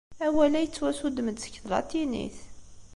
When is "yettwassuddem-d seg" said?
0.61-1.53